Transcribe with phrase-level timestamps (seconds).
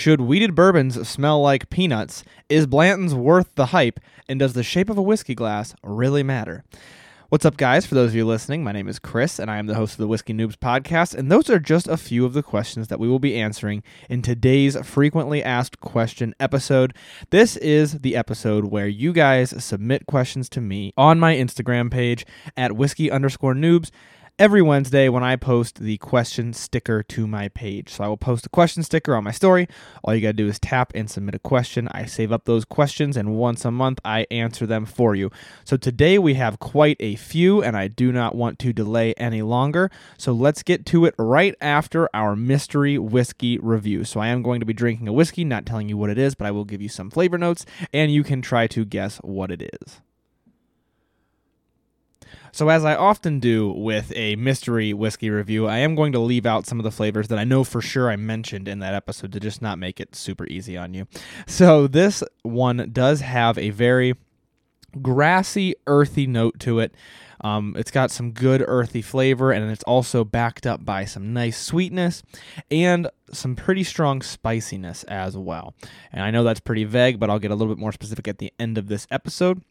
[0.00, 2.24] Should wheated bourbons smell like peanuts?
[2.48, 4.00] Is Blanton's worth the hype?
[4.30, 6.64] And does the shape of a whiskey glass really matter?
[7.28, 7.84] What's up, guys?
[7.84, 9.98] For those of you listening, my name is Chris, and I am the host of
[9.98, 11.14] the Whiskey Noobs podcast.
[11.14, 14.22] And those are just a few of the questions that we will be answering in
[14.22, 16.94] today's frequently asked question episode.
[17.28, 22.24] This is the episode where you guys submit questions to me on my Instagram page
[22.56, 23.90] at whiskey underscore noobs
[24.40, 27.90] every Wednesday when I post the question sticker to my page.
[27.90, 29.68] So I will post a question sticker on my story.
[30.02, 31.88] All you got to do is tap and submit a question.
[31.92, 35.30] I save up those questions, and once a month I answer them for you.
[35.66, 39.42] So today we have quite a few, and I do not want to delay any
[39.42, 39.90] longer.
[40.16, 44.04] So let's get to it right after our mystery whiskey review.
[44.04, 46.34] So I am going to be drinking a whiskey, not telling you what it is,
[46.34, 49.50] but I will give you some flavor notes, and you can try to guess what
[49.50, 50.00] it is.
[52.52, 56.46] So, as I often do with a mystery whiskey review, I am going to leave
[56.46, 59.32] out some of the flavors that I know for sure I mentioned in that episode
[59.32, 61.06] to just not make it super easy on you.
[61.46, 64.14] So, this one does have a very
[65.00, 66.94] grassy, earthy note to it.
[67.42, 71.58] Um, it's got some good earthy flavor, and it's also backed up by some nice
[71.58, 72.22] sweetness
[72.70, 75.74] and some pretty strong spiciness as well.
[76.12, 78.38] And I know that's pretty vague, but I'll get a little bit more specific at
[78.38, 79.62] the end of this episode.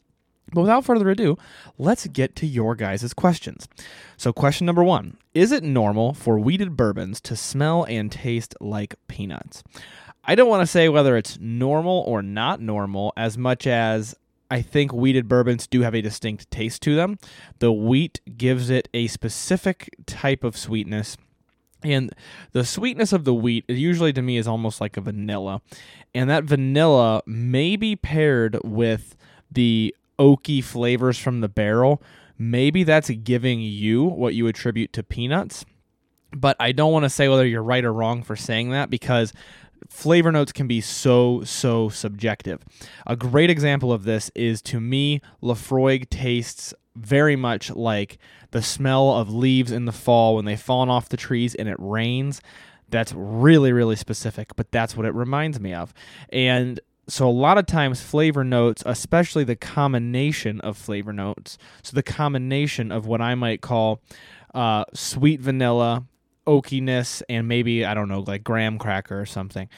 [0.53, 1.37] But without further ado,
[1.77, 3.67] let's get to your guys' questions.
[4.17, 8.95] So, question number one Is it normal for wheated bourbons to smell and taste like
[9.07, 9.63] peanuts?
[10.23, 14.15] I don't want to say whether it's normal or not normal as much as
[14.51, 17.17] I think wheated bourbons do have a distinct taste to them.
[17.59, 21.17] The wheat gives it a specific type of sweetness.
[21.83, 22.13] And
[22.51, 25.61] the sweetness of the wheat, usually to me, is almost like a vanilla.
[26.13, 29.15] And that vanilla may be paired with
[29.51, 32.03] the oaky flavors from the barrel,
[32.37, 35.65] maybe that's giving you what you attribute to peanuts.
[36.35, 39.33] But I don't want to say whether you're right or wrong for saying that because
[39.89, 42.63] flavor notes can be so so subjective.
[43.07, 48.17] A great example of this is to me Laphroaig tastes very much like
[48.51, 51.77] the smell of leaves in the fall when they've fallen off the trees and it
[51.79, 52.41] rains.
[52.89, 55.93] That's really really specific, but that's what it reminds me of.
[56.31, 61.95] And so a lot of times flavor notes especially the combination of flavor notes so
[61.95, 64.01] the combination of what i might call
[64.53, 66.03] uh, sweet vanilla
[66.47, 69.69] oakiness and maybe i don't know like graham cracker or something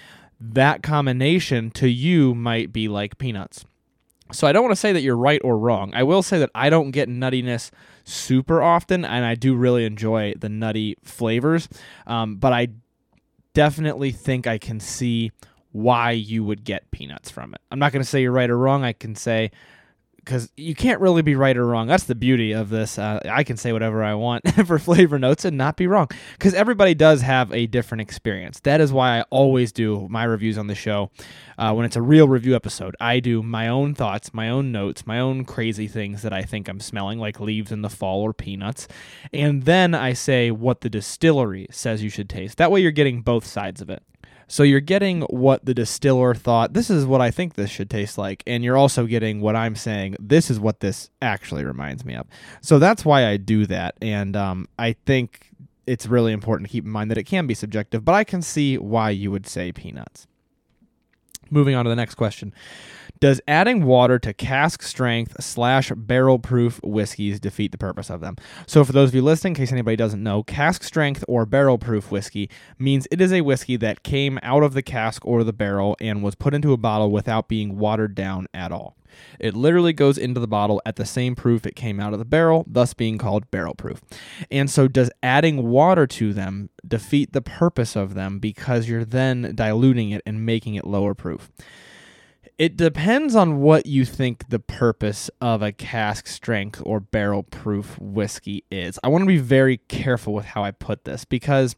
[0.41, 3.64] that combination to you might be like peanuts.
[4.31, 5.94] So i don't want to say that you're right or wrong.
[5.94, 7.70] I will say that i don't get nuttiness
[8.03, 11.70] super often and i do really enjoy the nutty flavors
[12.08, 12.70] um, but i
[13.53, 15.31] definitely think i can see
[15.72, 17.62] why you would get peanuts from it.
[17.72, 18.84] I'm not going to say you're right or wrong.
[18.84, 19.52] I can say
[20.24, 21.88] because you can't really be right or wrong.
[21.88, 23.00] That's the beauty of this.
[23.00, 26.54] Uh, I can say whatever I want for flavor notes and not be wrong because
[26.54, 28.59] everybody does have a different experience.
[28.59, 31.09] That is why I always do my reviews on the show
[31.58, 32.96] uh, when it's a real review episode.
[33.00, 36.68] I do my own thoughts, my own notes, my own crazy things that I think
[36.68, 38.88] I'm smelling, like leaves in the fall or peanuts.
[39.34, 42.58] And then I say what the distillery says you should taste.
[42.58, 44.03] That way you're getting both sides of it.
[44.52, 48.18] So you're getting what the distiller thought, this is what I think this should taste
[48.18, 48.44] like.
[48.46, 52.28] And you're also getting what I'm saying, this is what this actually reminds me of.
[52.60, 53.96] So that's why I do that.
[54.02, 55.52] And um, I think
[55.88, 58.42] it's really important to keep in mind that it can be subjective, but I can
[58.42, 60.28] see why you would say peanuts.
[61.50, 62.54] Moving on to the next question.
[63.20, 68.36] Does adding water to cask strength slash barrel proof whiskeys defeat the purpose of them?
[68.66, 71.78] So, for those of you listening, in case anybody doesn't know, cask strength or barrel
[71.78, 75.54] proof whiskey means it is a whiskey that came out of the cask or the
[75.54, 78.96] barrel and was put into a bottle without being watered down at all.
[79.40, 82.26] It literally goes into the bottle at the same proof it came out of the
[82.26, 84.02] barrel, thus being called barrel proof.
[84.50, 89.54] And so, does adding water to them defeat the purpose of them because you're then
[89.56, 91.52] diluting it and making it lower proof?
[92.62, 97.98] It depends on what you think the purpose of a cask strength or barrel proof
[98.00, 99.00] whiskey is.
[99.04, 101.76] I want to be very careful with how I put this because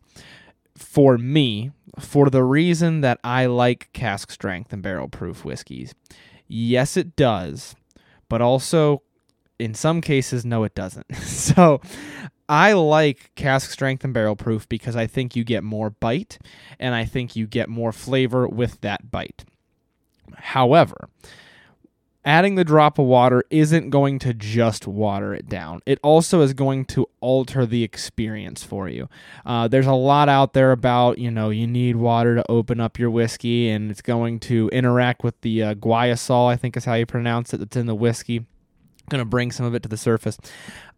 [0.78, 1.72] for me,
[2.02, 5.96] for the reason that I like cask strength and barrel proof whiskeys,
[6.50, 7.78] yes, it does,
[8.28, 9.04] but also
[9.58, 11.16] in some cases, no, it doesn't.
[11.24, 11.80] so
[12.50, 16.40] I like cask strength and barrel proof because I think you get more bite
[16.78, 19.46] and I think you get more flavor with that bite.
[20.36, 21.10] However,
[22.26, 25.82] adding the drop of water isn't going to just water it down.
[25.86, 29.10] It also is going to alter the experience for you.
[29.46, 32.98] Uh, there's a lot out there about, you know, you need water to open up
[32.98, 37.06] your whiskey and it's going to interact with the uh, I think is how you
[37.06, 38.46] pronounce it, that's in the whiskey
[39.14, 40.38] going to bring some of it to the surface.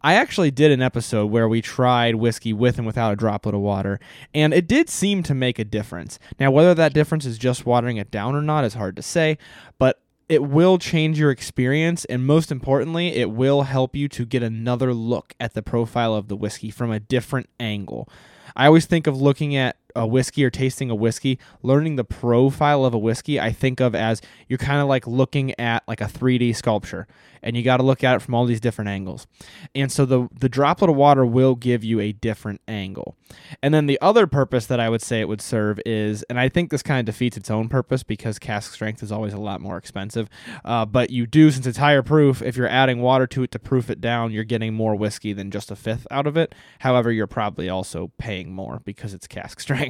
[0.02, 3.62] I actually did an episode where we tried whiskey with and without a droplet of
[3.62, 4.00] water,
[4.34, 6.18] and it did seem to make a difference.
[6.40, 9.38] Now, whether that difference is just watering it down or not is hard to say,
[9.78, 14.42] but it will change your experience, and most importantly, it will help you to get
[14.42, 18.10] another look at the profile of the whiskey from a different angle.
[18.56, 22.86] I always think of looking at a whiskey or tasting a whiskey, learning the profile
[22.86, 26.06] of a whiskey, I think of as you're kind of like looking at like a
[26.06, 27.08] 3D sculpture
[27.46, 29.28] and you got to look at it from all these different angles.
[29.74, 33.16] And so the the droplet of water will give you a different angle.
[33.62, 36.50] And then the other purpose that I would say it would serve is, and I
[36.50, 39.62] think this kind of defeats its own purpose because cask strength is always a lot
[39.62, 40.28] more expensive.
[40.64, 43.60] Uh, but you do, since it's higher proof, if you're adding water to it to
[43.60, 46.56] proof it down, you're getting more whiskey than just a fifth out of it.
[46.80, 49.85] However, you're probably also paying more because it's cask strength.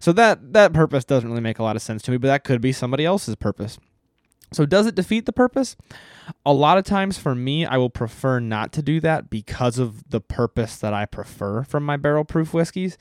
[0.00, 2.44] So that that purpose doesn't really make a lot of sense to me, but that
[2.44, 3.78] could be somebody else's purpose.
[4.52, 5.76] So, does it defeat the purpose?
[6.46, 10.08] A lot of times for me, I will prefer not to do that because of
[10.08, 12.96] the purpose that I prefer from my barrel proof whiskeys.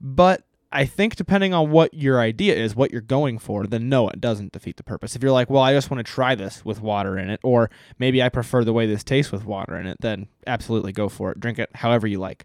[0.00, 4.08] But I think depending on what your idea is, what you're going for, then no,
[4.08, 5.14] it doesn't defeat the purpose.
[5.14, 7.70] If you're like, well, I just want to try this with water in it, or
[7.98, 11.30] maybe I prefer the way this tastes with water in it, then absolutely go for
[11.30, 11.40] it.
[11.40, 12.44] Drink it however you like.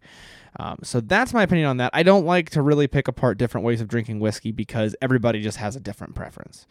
[0.60, 1.92] Um, so that's my opinion on that.
[1.94, 5.58] I don't like to really pick apart different ways of drinking whiskey because everybody just
[5.58, 6.68] has a different preference.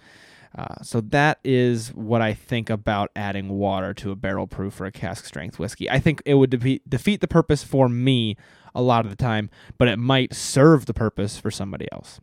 [0.56, 4.86] Uh, so that is what I think about adding water to a barrel proof or
[4.86, 5.88] a cask strength whiskey.
[5.88, 8.36] I think it would defeat, defeat the purpose for me
[8.74, 12.20] a lot of the time, but it might serve the purpose for somebody else.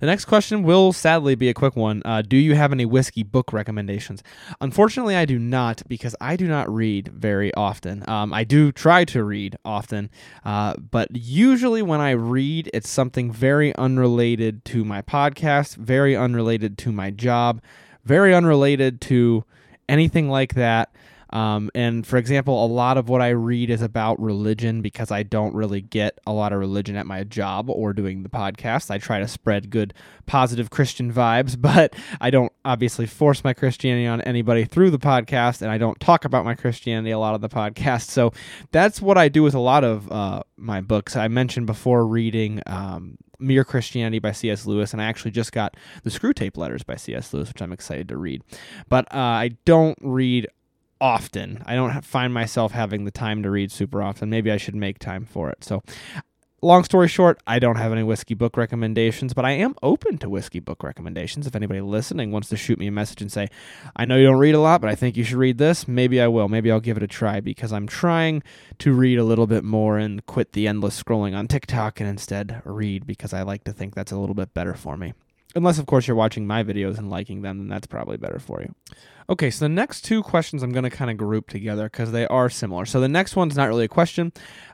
[0.00, 2.02] The next question will sadly be a quick one.
[2.04, 4.22] Uh, do you have any whiskey book recommendations?
[4.60, 8.08] Unfortunately, I do not because I do not read very often.
[8.08, 10.10] Um, I do try to read often,
[10.44, 16.76] uh, but usually when I read, it's something very unrelated to my podcast, very unrelated
[16.78, 17.62] to my job,
[18.04, 19.44] very unrelated to
[19.88, 20.92] anything like that.
[21.34, 25.24] Um, and for example, a lot of what I read is about religion because I
[25.24, 28.88] don't really get a lot of religion at my job or doing the podcast.
[28.88, 29.92] I try to spread good,
[30.26, 35.60] positive Christian vibes, but I don't obviously force my Christianity on anybody through the podcast,
[35.60, 38.08] and I don't talk about my Christianity a lot of the podcast.
[38.08, 38.32] So
[38.70, 41.16] that's what I do with a lot of uh, my books.
[41.16, 42.62] I mentioned before reading.
[42.66, 44.64] Um, Mere Christianity by C.S.
[44.64, 47.34] Lewis, and I actually just got the Screwtape Letters by C.S.
[47.34, 48.42] Lewis, which I'm excited to read.
[48.88, 50.46] But uh, I don't read
[51.00, 51.62] often.
[51.66, 54.30] I don't find myself having the time to read super often.
[54.30, 55.64] Maybe I should make time for it.
[55.64, 55.82] So,
[56.64, 60.30] long story short, I don't have any whiskey book recommendations, but I am open to
[60.30, 61.46] whiskey book recommendations.
[61.46, 63.48] If anybody listening wants to shoot me a message and say,
[63.94, 66.20] I know you don't read a lot, but I think you should read this, maybe
[66.20, 66.48] I will.
[66.48, 68.42] Maybe I'll give it a try because I'm trying
[68.78, 72.62] to read a little bit more and quit the endless scrolling on TikTok and instead
[72.64, 75.12] read because I like to think that's a little bit better for me.
[75.56, 78.60] Unless, of course, you're watching my videos and liking them, then that's probably better for
[78.60, 78.74] you.
[79.26, 82.26] Okay, so the next two questions I'm going to kind of group together because they
[82.26, 82.84] are similar.
[82.84, 84.32] So the next one's not really a question.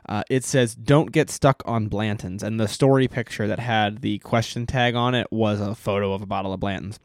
[0.09, 2.43] Uh, it says, Don't get stuck on Blanton's.
[2.43, 6.21] And the story picture that had the question tag on it was a photo of
[6.21, 6.99] a bottle of Blanton's.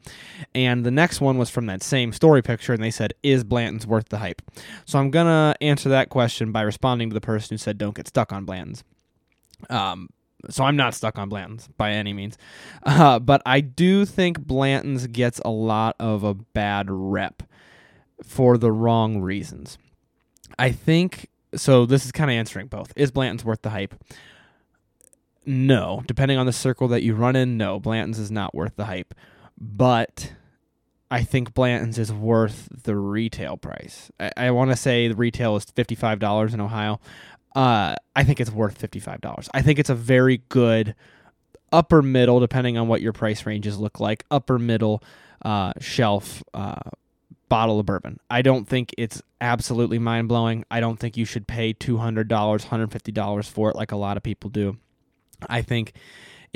[0.53, 3.87] And the next one was from that same story picture, and they said, Is Blanton's
[3.87, 4.41] worth the hype?
[4.85, 7.95] So I'm going to answer that question by responding to the person who said, Don't
[7.95, 8.83] get stuck on Blanton's.
[9.69, 10.09] Um,
[10.49, 12.37] so I'm not stuck on Blanton's by any means.
[12.83, 17.43] Uh, but I do think Blanton's gets a lot of a bad rep
[18.23, 19.77] for the wrong reasons.
[20.57, 21.85] I think so.
[21.85, 22.93] This is kind of answering both.
[22.95, 23.95] Is Blanton's worth the hype?
[25.45, 26.03] No.
[26.07, 27.79] Depending on the circle that you run in, no.
[27.79, 29.13] Blanton's is not worth the hype.
[29.59, 30.33] But
[31.09, 34.11] I think Blanton's is worth the retail price.
[34.19, 36.99] I, I want to say the retail is $55 in Ohio
[37.57, 39.49] uh, I think it's worth $55.
[39.51, 40.93] I think it's a very good
[41.71, 45.01] upper middle, depending on what your price ranges look like, upper middle
[45.43, 46.91] uh, shelf uh,
[47.49, 48.19] bottle of bourbon.
[48.29, 50.65] I don't think it's absolutely mind blowing.
[50.69, 54.51] I don't think you should pay $200, $150 for it like a lot of people
[54.51, 54.77] do.
[55.49, 55.93] I think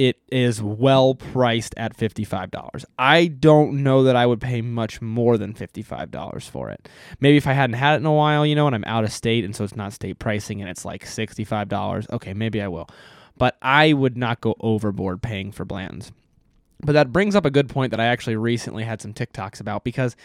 [0.01, 2.85] it is well priced at $55.
[2.97, 6.89] I don't know that I would pay much more than $55 for it.
[7.19, 9.11] Maybe if I hadn't had it in a while, you know, and I'm out of
[9.11, 12.89] state and so it's not state pricing and it's like $65, okay, maybe I will.
[13.37, 16.11] But I would not go overboard paying for Blanton's.
[16.83, 19.83] But that brings up a good point that I actually recently had some TikToks about
[19.83, 20.15] because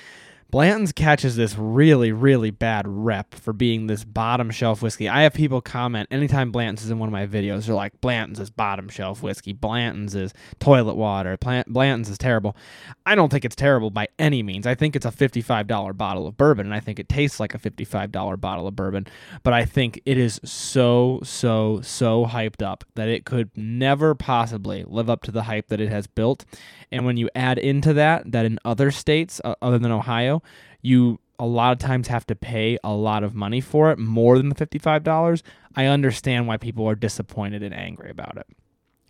[0.51, 5.09] Blanton's catches this really, really bad rep for being this bottom shelf whiskey.
[5.09, 8.39] I have people comment anytime Blanton's is in one of my videos, they're like, Blanton's
[8.39, 9.53] is bottom shelf whiskey.
[9.53, 11.37] Blanton's is toilet water.
[11.37, 12.57] Blanton's is terrible.
[13.05, 14.67] I don't think it's terrible by any means.
[14.67, 17.59] I think it's a $55 bottle of bourbon, and I think it tastes like a
[17.59, 19.07] $55 bottle of bourbon.
[19.43, 24.85] But I think it is so, so, so hyped up that it could never possibly
[24.87, 26.45] live up to the hype that it has built.
[26.93, 30.43] And when you add into that, that in other states uh, other than Ohio,
[30.83, 34.39] you a lot of times have to pay a lot of money for it, more
[34.39, 35.43] than the $55,
[35.75, 38.47] I understand why people are disappointed and angry about it.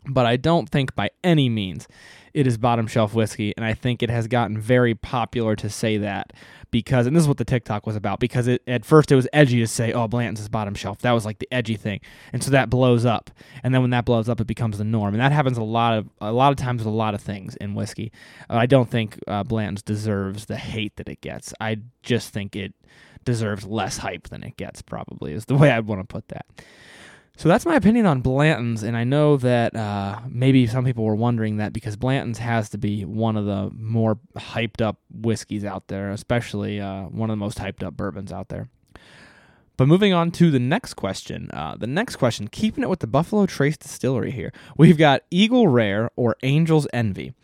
[0.09, 1.89] But I don't think by any means
[2.33, 5.97] it is bottom shelf whiskey, and I think it has gotten very popular to say
[5.99, 6.33] that
[6.71, 9.27] because, and this is what the TikTok was about, because it, at first it was
[9.33, 10.99] edgy to say, oh, Blanton's is bottom shelf.
[10.99, 12.01] That was like the edgy thing.
[12.35, 13.31] And so that blows up.
[13.63, 15.15] And then when that blows up, it becomes the norm.
[15.15, 17.57] And that happens a lot of, a lot of times with a lot of things
[17.57, 18.13] in whiskey.
[18.51, 21.55] I don't think uh, Blanton's deserves the hate that it gets.
[21.61, 22.75] I just think it
[23.25, 26.47] deserves less hype than it gets, probably, is the way I'd want to put that.
[27.39, 31.15] So that's my opinion on Blanton's, and I know that uh, maybe some people were
[31.15, 35.89] wondering that because Blanton's has to be one of the more hyped up whiskeys out
[35.89, 38.71] there, especially uh, one of the most hyped up bourbons out there.
[39.77, 41.51] But moving on to the next question.
[41.53, 45.69] Uh, the next question, keeping it with the Buffalo Trace Distillery here, we've got Eagle
[45.69, 47.35] Rare or Angel's Envy.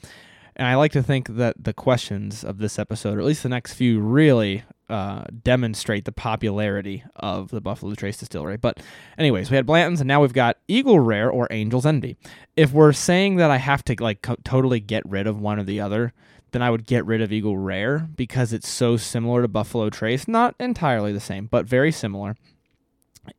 [0.56, 3.50] And I like to think that the questions of this episode, or at least the
[3.50, 8.58] next few, really uh, demonstrate the popularity of the Buffalo Trace Distillery.
[8.58, 8.78] But,
[9.16, 12.18] anyways, we had Blanton's, and now we've got Eagle Rare or Angel's Envy.
[12.56, 15.64] If we're saying that I have to like co- totally get rid of one or
[15.64, 16.12] the other,
[16.50, 20.28] then I would get rid of Eagle Rare because it's so similar to Buffalo Trace.
[20.28, 22.36] Not entirely the same, but very similar.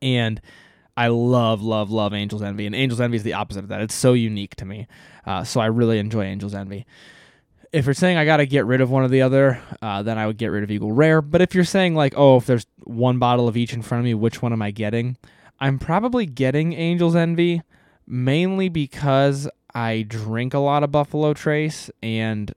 [0.02, 0.40] And
[0.96, 3.80] I love, love, love Angel's Envy, and Angel's Envy is the opposite of that.
[3.80, 4.88] It's so unique to me.
[5.24, 6.84] Uh, so I really enjoy Angel's Envy.
[7.74, 10.16] If you're saying I got to get rid of one or the other, uh, then
[10.16, 11.20] I would get rid of Eagle Rare.
[11.20, 14.04] But if you're saying like, oh, if there's one bottle of each in front of
[14.04, 15.16] me, which one am I getting?
[15.58, 17.62] I'm probably getting Angel's Envy,
[18.06, 22.54] mainly because I drink a lot of Buffalo Trace, and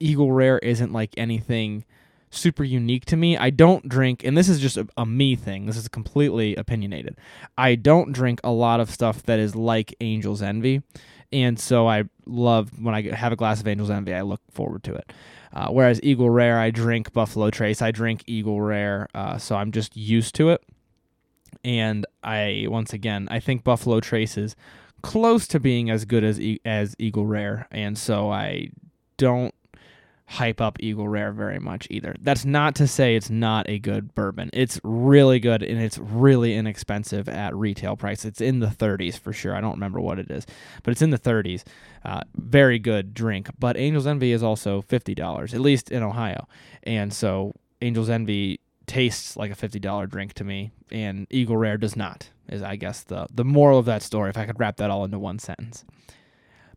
[0.00, 1.84] Eagle Rare isn't like anything
[2.32, 3.36] super unique to me.
[3.36, 5.66] I don't drink, and this is just a, a, me thing.
[5.66, 7.16] This is completely opinionated.
[7.56, 10.82] I don't drink a lot of stuff that is like Angel's Envy,
[11.32, 14.14] and so I love when I have a glass of Angel's Envy.
[14.14, 15.12] I look forward to it.
[15.52, 17.82] Uh, whereas Eagle Rare, I drink Buffalo Trace.
[17.82, 20.62] I drink Eagle Rare, uh, so I'm just used to it.
[21.62, 24.56] And I once again, I think Buffalo Trace is
[25.02, 28.70] close to being as good as as Eagle Rare, and so I
[29.18, 29.54] don't
[30.32, 32.16] hype up Eagle Rare very much either.
[32.18, 34.48] That's not to say it's not a good bourbon.
[34.54, 38.24] It's really good and it's really inexpensive at retail price.
[38.24, 39.54] It's in the 30s for sure.
[39.54, 40.46] I don't remember what it is,
[40.82, 41.64] but it's in the 30s.
[42.02, 43.50] Uh, very good drink.
[43.58, 46.48] But Angel's Envy is also $50, at least in Ohio.
[46.82, 51.94] And so Angel's Envy tastes like a $50 drink to me and Eagle Rare does
[51.94, 52.30] not.
[52.48, 55.04] Is I guess the the moral of that story if I could wrap that all
[55.04, 55.84] into one sentence.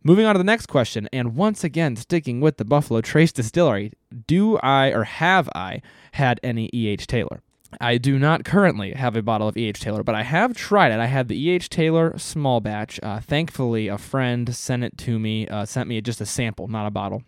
[0.07, 3.91] Moving on to the next question, and once again sticking with the Buffalo Trace Distillery,
[4.27, 5.81] do I or have I
[6.12, 7.07] had any E.H.
[7.07, 7.41] Taylor?
[7.81, 9.79] I do not currently have a bottle of E.H.
[9.79, 11.00] Taylor, but I have tried it.
[11.00, 11.69] I had the E.H.
[11.69, 13.00] Taylor small batch.
[13.01, 16.85] Uh, thankfully, a friend sent it to me, uh, sent me just a sample, not
[16.85, 17.24] a bottle.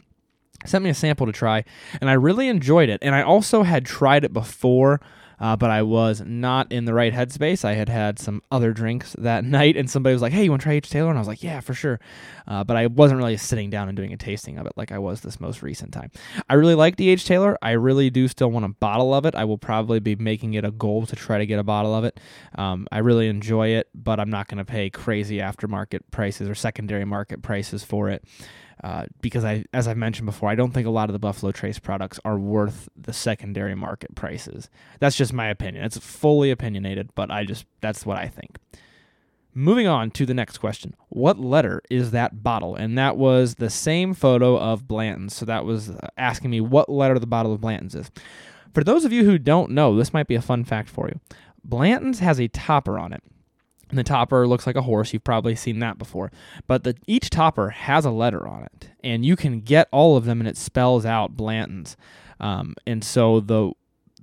[0.63, 1.63] Sent me a sample to try,
[2.00, 3.00] and I really enjoyed it.
[3.01, 5.01] And I also had tried it before
[5.39, 7.63] uh, but I was not in the right headspace.
[7.63, 10.62] I had had some other drinks that night, and somebody was like, "Hey, you want
[10.62, 12.00] to try H Taylor?" And I was like, "Yeah, for sure."
[12.48, 15.00] Uh, but I wasn't really sitting down and doing a tasting of it like I
[15.00, 16.12] was this most recent time.
[16.50, 17.58] I really like the H Taylor.
[17.62, 19.36] I really do still want a bottle of it.
[19.36, 22.03] I will probably be making it a goal to try to get a bottle of
[22.03, 22.20] it.
[22.56, 26.56] Um, I really enjoy it, but I'm not going to pay crazy aftermarket prices or
[26.56, 28.24] secondary market prices for it.
[28.84, 31.51] Uh, because I, as I've mentioned before, I don't think a lot of the Buffalo
[31.51, 34.69] Trace products are worth the secondary market prices.
[35.00, 35.84] That's just my opinion.
[35.84, 38.57] It's fully opinionated, but I just that's what I think.
[39.53, 40.96] Moving on to the next question.
[41.10, 42.75] What letter is that bottle?
[42.75, 45.36] And that was the same photo of Blanton's.
[45.36, 48.12] So that was uh, asking me what letter the bottle of Blanton's is.
[48.75, 51.19] For those of you who don't know, this might be a fun fact for you.
[51.63, 53.24] Blanton's has a topper on it.
[53.89, 55.13] And the topper looks like a horse.
[55.13, 56.32] You've probably seen that before.
[56.67, 60.25] But the, each topper has a letter on it, and you can get all of
[60.25, 61.96] them, and it spells out Blanton's.
[62.39, 63.72] Um, and so the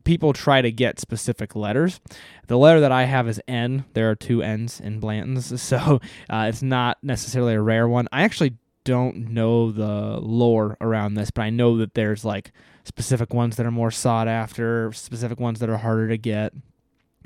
[0.04, 2.00] people try to get specific letters.
[2.47, 3.85] The letter that I have is N.
[3.94, 8.06] There are two N's in Blanton's, so uh, it's not necessarily a rare one.
[8.12, 8.54] I actually
[8.85, 12.52] don't know the lore around this, but I know that there's like
[12.85, 16.52] specific ones that are more sought after, specific ones that are harder to get.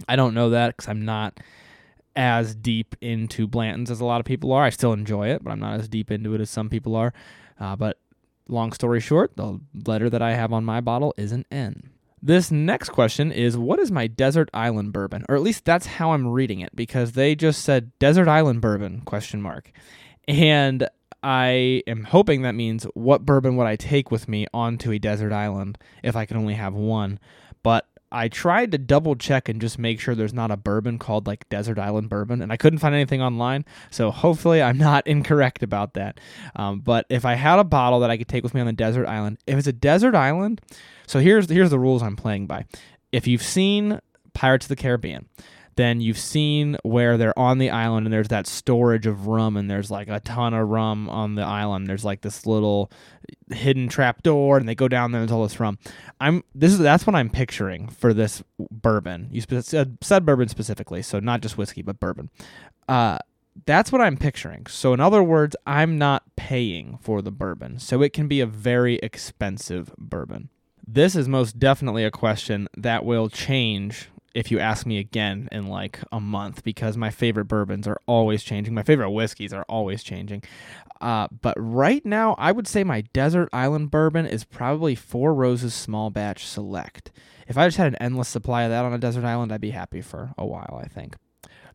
[0.09, 1.41] I don't know that because I'm not
[2.19, 4.65] as deep into Blanton's as a lot of people are.
[4.65, 7.15] I still enjoy it, but I'm not as deep into it as some people are.
[7.61, 8.01] Uh, but
[8.49, 11.91] long story short, the letter that I have on my bottle is an N.
[12.21, 15.25] This next question is what is my desert island bourbon?
[15.29, 19.03] Or at least that's how I'm reading it because they just said desert island bourbon
[19.03, 19.71] question mark.
[20.27, 20.89] And
[21.23, 25.33] I am hoping that means what bourbon would I take with me onto a desert
[25.33, 27.21] island if I could only have one.
[27.63, 31.27] But I tried to double check and just make sure there's not a bourbon called
[31.27, 33.65] like Desert Island Bourbon, and I couldn't find anything online.
[33.91, 36.19] So hopefully I'm not incorrect about that.
[36.57, 38.73] Um, but if I had a bottle that I could take with me on the
[38.73, 40.61] desert island, if it's a desert island,
[41.07, 42.67] so here's here's the rules I'm playing by.
[43.13, 44.01] If you've seen
[44.35, 45.29] Pirates of the Caribbean,
[45.79, 49.71] then you've seen where they're on the island and there's that storage of rum and
[49.71, 51.87] there's like a ton of rum on the island.
[51.87, 52.91] There's like this little
[53.53, 55.79] hidden trap door and they go down there and there's all this rum.
[56.21, 59.29] I'm this is that's what I'm picturing for this bourbon.
[59.31, 62.31] You said, said bourbon specifically, so not just whiskey but bourbon.
[62.89, 63.19] Uh,
[63.65, 64.67] that's what I'm picturing.
[64.67, 67.79] So, in other words, I'm not paying for the bourbon.
[67.79, 70.49] So, it can be a very expensive bourbon.
[70.87, 75.67] This is most definitely a question that will change if you ask me again in
[75.67, 78.73] like a month because my favorite bourbons are always changing.
[78.73, 80.45] My favorite whiskeys are always changing.
[81.01, 85.75] Uh, but right now, I would say my Desert Island bourbon is probably Four Roses
[85.75, 87.11] Small Batch Select.
[87.49, 89.71] If I just had an endless supply of that on a desert island, I'd be
[89.71, 91.17] happy for a while, I think.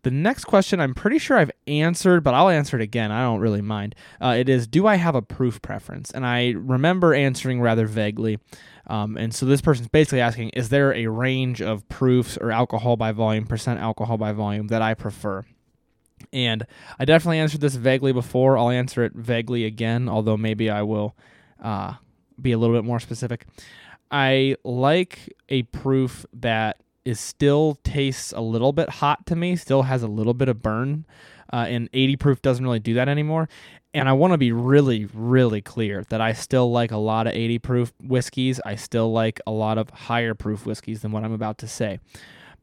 [0.03, 3.11] The next question I'm pretty sure I've answered, but I'll answer it again.
[3.11, 3.95] I don't really mind.
[4.21, 6.11] Uh, it is Do I have a proof preference?
[6.11, 8.39] And I remember answering rather vaguely.
[8.85, 12.97] Um, and so this person's basically asking Is there a range of proofs or alcohol
[12.97, 15.45] by volume, percent alcohol by volume that I prefer?
[16.33, 16.65] And
[16.99, 18.57] I definitely answered this vaguely before.
[18.57, 21.15] I'll answer it vaguely again, although maybe I will
[21.61, 21.93] uh,
[22.41, 23.45] be a little bit more specific.
[24.11, 29.83] I like a proof that is still tastes a little bit hot to me, still
[29.83, 31.05] has a little bit of burn.
[31.51, 33.47] Uh, and 80 proof doesn't really do that anymore.
[33.93, 37.33] And I want to be really, really clear that I still like a lot of
[37.33, 38.59] 80 proof whiskeys.
[38.65, 41.99] I still like a lot of higher proof whiskeys than what I'm about to say.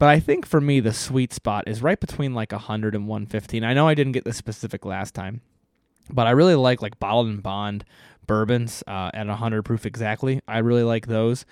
[0.00, 3.62] But I think for me, the sweet spot is right between like 100 and 115.
[3.62, 5.42] I know I didn't get this specific last time,
[6.11, 7.85] but I really like like bottled in bond
[8.31, 10.41] bourbons uh, at 100 proof exactly.
[10.47, 11.45] I really like those.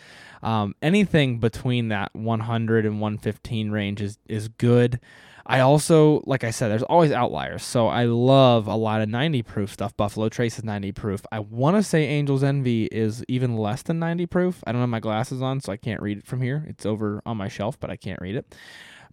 [0.45, 5.01] Um, anything between that 100 and 115 range is, is good.
[5.45, 7.65] I also, like I said, there's always outliers.
[7.65, 9.97] So I love a lot of 90 proof stuff.
[9.97, 11.23] Buffalo Trace is 90 proof.
[11.33, 14.63] I want to say Angel's Envy is even less than 90 proof.
[14.65, 16.65] I don't have my glasses on, so I can't read it from here.
[16.69, 18.55] It's over on my shelf, but I can't read it.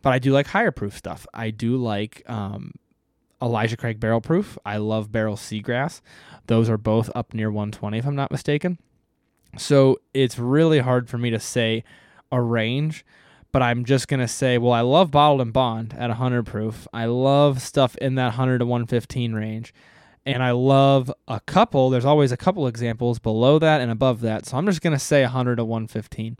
[0.03, 1.25] But I do like higher proof stuff.
[1.33, 2.73] I do like um,
[3.45, 4.57] Elijah Craig Barrel Proof.
[4.65, 6.01] I love Barrell Seagrass.
[6.47, 8.79] Those are both up near 120, if I'm not mistaken.
[9.57, 11.83] So it's really hard for me to say
[12.31, 13.05] a range
[13.55, 16.89] but I'm just going to say, well, I love bottled in bond at 100 proof.
[16.91, 19.73] I love stuff in that 100 to 115 range.
[20.25, 24.45] And I love a couple, there's always a couple examples below that and above that.
[24.45, 26.35] So I'm just going to say 100 to 115.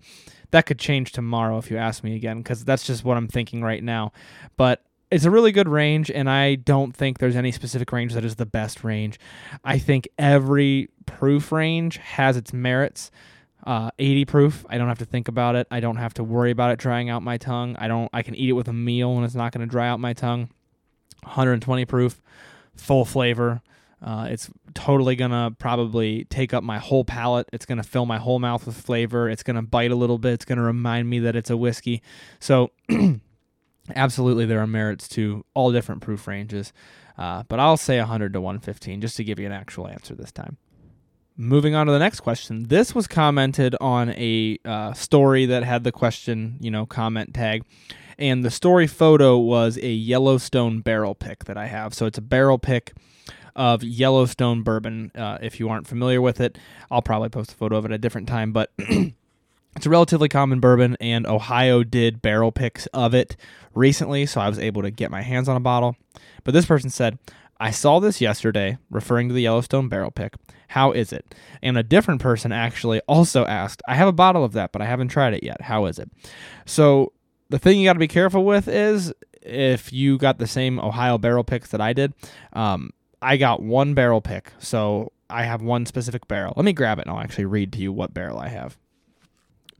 [0.51, 3.61] That could change tomorrow if you ask me again, because that's just what I'm thinking
[3.61, 4.11] right now.
[4.57, 4.83] But
[5.15, 8.35] it's a really good range, and I don't think there's any specific range that is
[8.35, 9.17] the best range.
[9.63, 13.11] I think every proof range has its merits.
[13.65, 14.65] Uh, 80 proof.
[14.69, 15.67] I don't have to think about it.
[15.71, 17.77] I don't have to worry about it drying out my tongue.
[17.79, 18.09] I don't.
[18.11, 20.11] I can eat it with a meal and it's not going to dry out my
[20.11, 20.49] tongue.
[21.23, 22.21] 120 proof,
[22.75, 23.61] full flavor.
[24.03, 27.49] Uh, it's totally gonna probably take up my whole palate.
[27.51, 29.29] It's gonna fill my whole mouth with flavor.
[29.29, 30.33] It's gonna bite a little bit.
[30.33, 32.03] It's gonna remind me that it's a whiskey.
[32.39, 32.69] So,
[33.93, 36.73] absolutely, there are merits to all different proof ranges.
[37.17, 40.31] Uh, but I'll say 100 to 115 just to give you an actual answer this
[40.31, 40.57] time.
[41.37, 42.67] Moving on to the next question.
[42.67, 47.63] This was commented on a uh, story that had the question, you know, comment tag.
[48.17, 51.93] And the story photo was a Yellowstone barrel pick that I have.
[51.93, 52.93] So it's a barrel pick
[53.55, 55.11] of Yellowstone bourbon.
[55.13, 56.57] Uh, if you aren't familiar with it,
[56.89, 58.53] I'll probably post a photo of it at a different time.
[58.53, 58.71] But
[59.75, 63.35] it's a relatively common bourbon, and Ohio did barrel picks of it
[63.73, 64.25] recently.
[64.25, 65.95] So I was able to get my hands on a bottle.
[66.43, 67.19] But this person said,
[67.59, 70.35] I saw this yesterday, referring to the Yellowstone barrel pick.
[70.69, 71.33] How is it?
[71.61, 74.85] And a different person actually also asked, I have a bottle of that, but I
[74.85, 75.61] haven't tried it yet.
[75.61, 76.09] How is it?
[76.65, 77.13] So
[77.49, 81.17] the thing you got to be careful with is if you got the same Ohio
[81.17, 82.13] barrel picks that I did,
[82.53, 84.51] um, I got one barrel pick.
[84.59, 86.53] So I have one specific barrel.
[86.57, 88.77] Let me grab it and I'll actually read to you what barrel I have.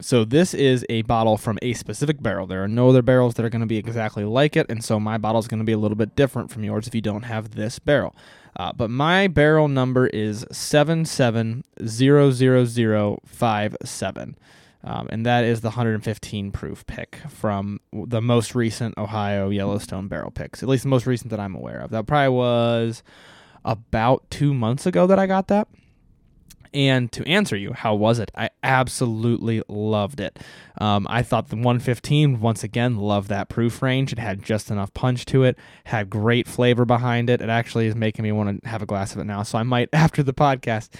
[0.00, 2.46] So this is a bottle from a specific barrel.
[2.46, 5.00] There are no other barrels that are going to be exactly like it, and so
[5.00, 7.22] my bottle is going to be a little bit different from yours if you don't
[7.22, 8.14] have this barrel.
[8.56, 14.36] Uh, but my barrel number is seven seven zero zero zero five seven,
[14.84, 20.30] um, and that is the 115 proof pick from the most recent Ohio Yellowstone barrel
[20.30, 20.62] picks.
[20.62, 21.90] At least the most recent that I'm aware of.
[21.90, 23.02] That probably was
[23.64, 25.68] about two months ago that I got that.
[26.76, 28.30] And to answer you, how was it?
[28.34, 30.38] I absolutely loved it.
[30.78, 34.12] Um, I thought the 115, once again, loved that proof range.
[34.12, 37.40] It had just enough punch to it, had great flavor behind it.
[37.40, 39.42] It actually is making me want to have a glass of it now.
[39.42, 40.90] So I might after the podcast.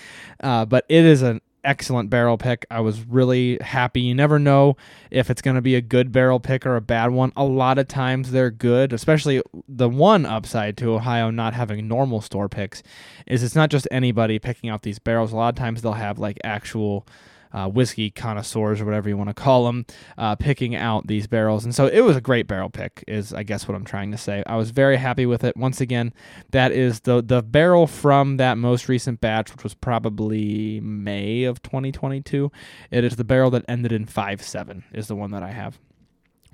[0.41, 2.65] Uh, but it is an excellent barrel pick.
[2.71, 4.01] I was really happy.
[4.01, 4.77] You never know
[5.11, 7.33] if it's going to be a good barrel pick or a bad one.
[7.37, 12.21] A lot of times they're good, especially the one upside to Ohio not having normal
[12.21, 12.83] store picks
[13.27, 15.33] is it's not just anybody picking out these barrels.
[15.33, 17.07] A lot of times they'll have like actual
[17.57, 19.87] uh, whiskey connoisseurs or whatever you want to call them,
[20.19, 21.65] uh, picking out these barrels.
[21.65, 24.19] And so it was a great barrel pick, is I guess what I'm trying to
[24.19, 24.43] say.
[24.47, 25.57] I was very happy with it.
[25.57, 26.13] Once again,
[26.51, 31.63] that is the the barrel from that most recent batch, which was probably May of
[31.63, 32.53] 2022.
[32.91, 34.85] It is the barrel that ended in five seven.
[34.93, 35.79] Is the one that I have.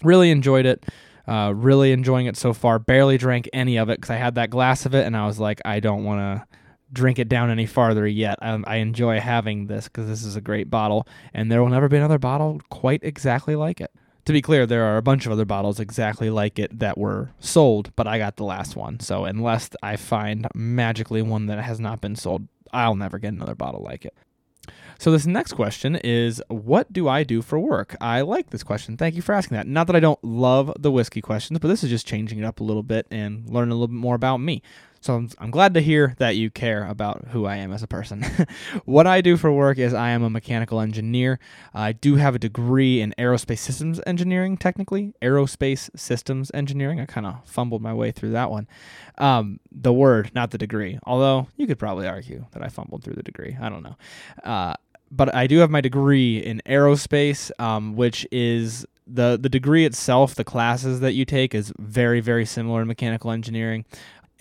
[0.05, 0.85] Really enjoyed it.
[1.27, 2.79] Uh, really enjoying it so far.
[2.79, 5.39] Barely drank any of it because I had that glass of it and I was
[5.39, 6.57] like, I don't want to
[6.93, 8.39] drink it down any farther yet.
[8.43, 11.89] I, I enjoy having this because this is a great bottle, and there will never
[11.89, 13.91] be another bottle quite exactly like it.
[14.27, 17.31] To be clear, there are a bunch of other bottles exactly like it that were
[17.41, 19.01] sold, but I got the last one.
[19.01, 23.57] So unless I find magically one that has not been sold, I'll never get another
[23.57, 24.15] bottle like it.
[24.99, 27.97] So this next question is what do I do for work?
[28.01, 28.97] I like this question.
[28.97, 29.67] Thank you for asking that.
[29.67, 32.61] Not that I don't love the whiskey questions, but this is just changing it up
[32.61, 34.63] a little bit and learning a little bit more about me.
[35.03, 37.89] So I'm, I'm glad to hear that you care about who I am as a
[37.89, 38.25] person.
[38.85, 41.41] what I do for work is I am a mechanical engineer.
[41.75, 45.13] I do have a degree in aerospace systems engineering, technically.
[45.21, 47.01] Aerospace systems engineering.
[47.01, 48.69] I kind of fumbled my way through that one.
[49.19, 51.01] Um, the word, not the degree.
[51.03, 53.57] Although you could probably argue that I fumbled through the degree.
[53.61, 53.97] I don't know.
[54.45, 54.75] Uh,
[55.11, 60.37] but I do have my degree in aerospace, um, which is the the degree itself,
[60.37, 63.85] the classes that you take is very very similar to mechanical engineering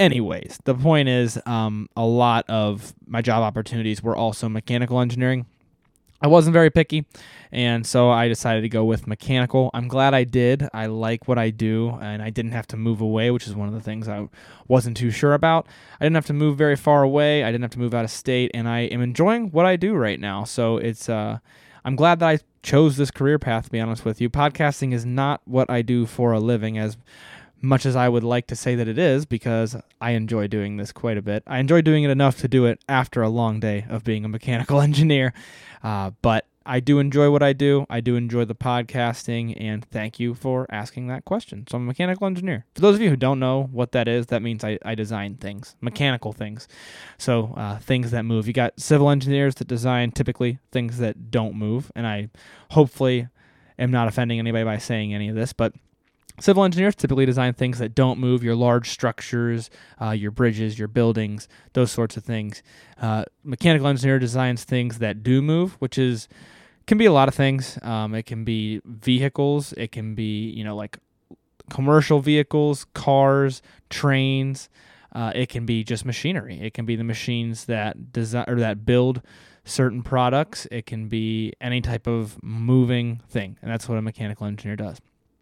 [0.02, 5.46] anyways, the point is, um, a lot of my job opportunities were also mechanical engineering.
[6.24, 7.06] I wasn't very picky,
[7.52, 9.72] and so I decided to go with mechanical.
[9.74, 10.68] I'm glad I did.
[10.72, 13.68] I like what I do, and I didn't have to move away, which is one
[13.68, 14.28] of the things I
[14.68, 15.66] wasn't too sure about.
[16.00, 17.44] I didn't have to move very far away.
[17.44, 19.96] I didn't have to move out of state, and I am enjoying what I do
[19.96, 20.44] right now.
[20.44, 21.40] So it's uh,
[21.84, 23.66] I'm glad that I chose this career path.
[23.66, 26.98] To be honest with you, podcasting is not what I do for a living, as
[27.62, 30.91] much as I would like to say that it is, because I enjoy doing this
[30.91, 31.43] quite a bit.
[31.47, 34.30] I enjoy doing it enough to do it after a long day of being a
[34.30, 35.34] mechanical engineer.
[35.84, 37.86] Uh, but I do enjoy what I do.
[37.89, 41.65] I do enjoy the podcasting, and thank you for asking that question.
[41.67, 42.65] So, I'm a mechanical engineer.
[42.76, 45.36] For those of you who don't know what that is, that means I, I design
[45.36, 46.67] things, mechanical things.
[47.17, 48.45] So, uh, things that move.
[48.45, 52.30] You got civil engineers that design typically things that don't move, and I
[52.71, 53.28] hopefully
[53.80, 55.74] am not offending anybody by saying any of this, but
[56.41, 59.69] Civil engineers typically design things that don't move your large structures,
[60.01, 62.63] uh, your bridges, your buildings, those sorts of things.
[62.99, 66.27] Uh, mechanical engineer designs things that do move, which is
[66.88, 67.77] can be a lot of things.
[67.84, 70.97] Um, it can be vehicles, it can be you know like
[71.69, 74.67] commercial vehicles, cars, trains.
[75.13, 76.60] Uh, it can be just machinery.
[76.60, 79.21] It can be the machines that design or that build
[79.63, 80.65] certain products.
[80.71, 84.97] It can be any type of moving thing, and that's what a mechanical engineer does.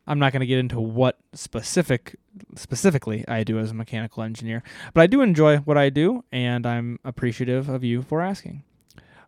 [0.10, 2.15] I'm not going to get into what specific
[2.56, 6.65] specifically I do as a mechanical engineer, but I do enjoy what I do, and
[6.65, 8.63] I'm appreciative of you for asking.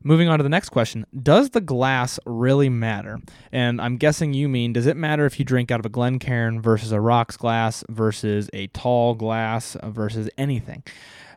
[0.03, 3.19] Moving on to the next question Does the glass really matter?
[3.51, 6.59] And I'm guessing you mean, does it matter if you drink out of a Glencairn
[6.61, 10.83] versus a rocks glass versus a tall glass versus anything?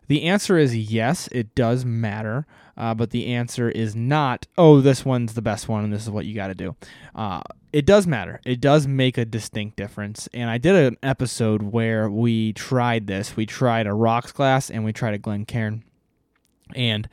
[0.07, 5.05] The answer is yes, it does matter, uh, but the answer is not, oh, this
[5.05, 6.77] one's the best one and this is what you got to do.
[7.15, 7.43] Uh,
[7.75, 8.41] it does matter.
[8.45, 10.29] It does make a distinct difference.
[10.33, 13.35] And I did an episode where we tried this.
[13.35, 15.83] We tried a rocks glass and we tried a Glencairn.
[16.77, 17.09] And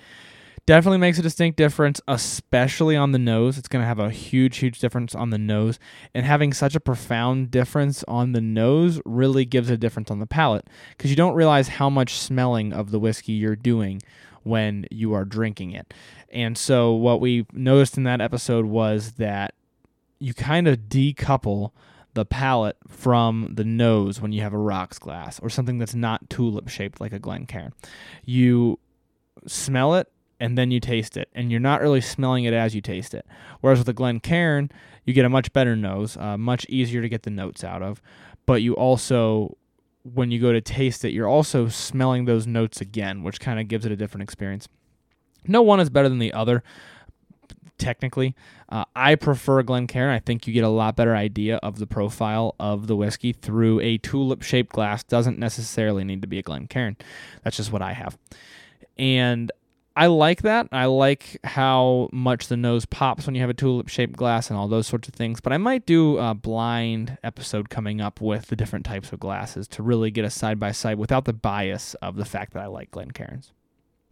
[0.68, 3.58] definitely makes a distinct difference, especially on the nose.
[3.58, 5.80] It's going to have a huge, huge difference on the nose.
[6.14, 10.28] And having such a profound difference on the nose really gives a difference on the
[10.28, 14.00] palate because you don't realize how much smelling of the whiskey you're doing
[14.44, 15.92] when you are drinking it.
[16.30, 19.56] And so, what we noticed in that episode was that
[20.22, 21.72] you kind of decouple
[22.14, 26.30] the palate from the nose when you have a rocks glass or something that's not
[26.30, 27.74] tulip shaped like a Glencairn.
[28.26, 28.80] You
[29.48, 32.82] smell it and then you taste it, and you're not really smelling it as you
[32.82, 33.26] taste it.
[33.62, 34.72] Whereas with a Glencairn,
[35.06, 38.02] you get a much better nose, uh, much easier to get the notes out of,
[38.48, 39.56] but you also
[40.04, 43.68] when you go to taste it, you're also smelling those notes again, which kind of
[43.68, 44.68] gives it a different experience.
[45.48, 46.64] No one is better than the other,
[47.82, 48.36] technically.
[48.70, 50.10] Uh, I prefer Glencairn.
[50.10, 53.82] I think you get a lot better idea of the profile of the whiskey through
[53.82, 55.04] a tulip shaped glass.
[55.04, 56.96] Doesn't necessarily need to be a Glencairn.
[57.44, 58.18] That's just what I have.
[58.98, 59.52] And
[59.96, 60.70] I like that.
[60.72, 64.58] I like how much the nose pops when you have a tulip shaped glass and
[64.58, 65.42] all those sorts of things.
[65.42, 69.68] But I might do a blind episode coming up with the different types of glasses
[69.70, 72.68] to really get a side by side without the bias of the fact that I
[72.68, 73.52] like Glencairns.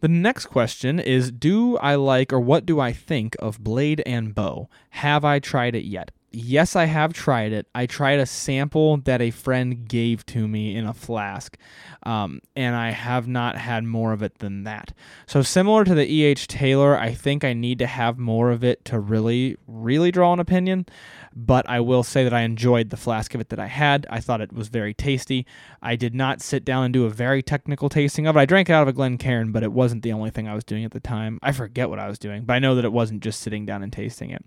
[0.00, 4.34] The next question is Do I like or what do I think of Blade and
[4.34, 4.68] Bow?
[4.90, 6.10] Have I tried it yet?
[6.32, 7.66] Yes, I have tried it.
[7.74, 11.58] I tried a sample that a friend gave to me in a flask,
[12.04, 14.92] um, and I have not had more of it than that.
[15.26, 16.46] So, similar to the E.H.
[16.46, 20.38] Taylor, I think I need to have more of it to really, really draw an
[20.38, 20.86] opinion
[21.34, 24.06] but I will say that I enjoyed the flask of it that I had.
[24.10, 25.46] I thought it was very tasty.
[25.82, 28.40] I did not sit down and do a very technical tasting of it.
[28.40, 30.64] I drank it out of a Glencairn, but it wasn't the only thing I was
[30.64, 31.38] doing at the time.
[31.42, 33.82] I forget what I was doing, but I know that it wasn't just sitting down
[33.82, 34.44] and tasting it.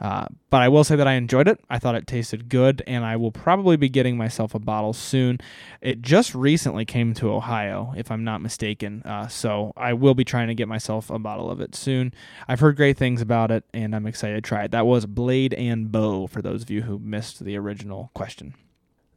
[0.00, 1.58] Uh, but I will say that I enjoyed it.
[1.68, 5.40] I thought it tasted good, and I will probably be getting myself a bottle soon.
[5.80, 10.24] It just recently came to Ohio, if I'm not mistaken, uh, so I will be
[10.24, 12.14] trying to get myself a bottle of it soon.
[12.46, 14.70] I've heard great things about it, and I'm excited to try it.
[14.70, 18.54] That was Blade and Bow for those of you who missed the original question.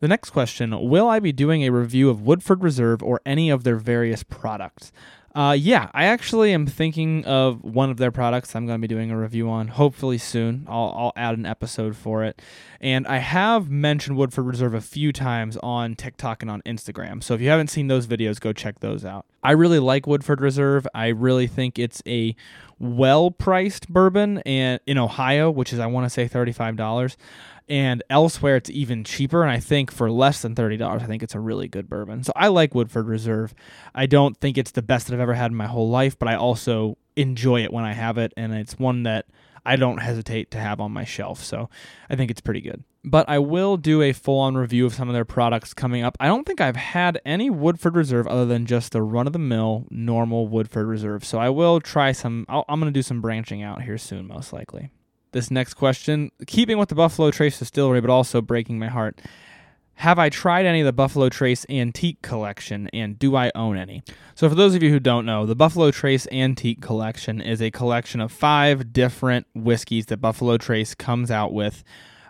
[0.01, 3.63] The next question Will I be doing a review of Woodford Reserve or any of
[3.63, 4.91] their various products?
[5.33, 8.93] Uh, yeah, I actually am thinking of one of their products I'm going to be
[8.93, 10.65] doing a review on hopefully soon.
[10.67, 12.41] I'll, I'll add an episode for it.
[12.81, 17.23] And I have mentioned Woodford Reserve a few times on TikTok and on Instagram.
[17.23, 19.25] So if you haven't seen those videos, go check those out.
[19.43, 20.85] I really like Woodford Reserve.
[20.93, 22.35] I really think it's a
[22.81, 27.15] well priced bourbon and in Ohio, which is I want to say $35
[27.69, 31.35] and elsewhere it's even cheaper and i think for less than $30 i think it's
[31.35, 32.23] a really good bourbon.
[32.23, 33.53] So i like woodford reserve.
[33.95, 36.27] I don't think it's the best that i've ever had in my whole life but
[36.27, 39.25] i also enjoy it when i have it and it's one that
[39.65, 41.69] i don't hesitate to have on my shelf so
[42.09, 42.83] i think it's pretty good.
[43.03, 46.15] But i will do a full-on review of some of their products coming up.
[46.19, 50.87] I don't think i've had any woodford reserve other than just the run-of-the-mill normal woodford
[50.87, 51.25] reserve.
[51.25, 54.27] So i will try some i am going to do some branching out here soon
[54.27, 54.91] most likely.
[55.31, 59.21] This next question, keeping with the Buffalo Trace distillery, but also breaking my heart.
[60.01, 64.01] Have I tried any of the Buffalo Trace Antique Collection, and do I own any?
[64.33, 67.69] So, for those of you who don't know, the Buffalo Trace Antique Collection is a
[67.69, 71.83] collection of five different whiskeys that Buffalo Trace comes out with